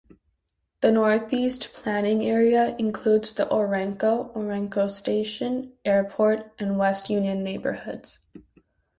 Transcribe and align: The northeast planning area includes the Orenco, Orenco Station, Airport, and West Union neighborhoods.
The 0.79 0.91
northeast 0.91 1.73
planning 1.75 2.23
area 2.23 2.75
includes 2.79 3.35
the 3.35 3.45
Orenco, 3.45 4.33
Orenco 4.35 4.89
Station, 4.89 5.73
Airport, 5.85 6.59
and 6.59 6.79
West 6.79 7.11
Union 7.11 7.43
neighborhoods. 7.43 8.17